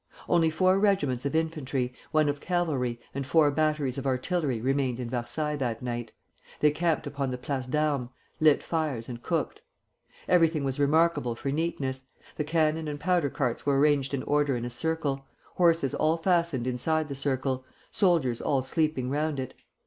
[0.27, 5.11] "Only four regiments of infantry, one of cavalry, and four batteries of artillery remained in
[5.11, 6.11] Versailles that night.
[6.59, 8.09] They camped upon the Place d'Armes,
[8.39, 9.61] lit fires, and cooked.
[10.27, 14.65] Everything was remarkable for neatness; the cannon and powder carts were arranged in order in
[14.65, 19.53] a circle, horses all fastened inside the circle, soldiers all sleeping round it.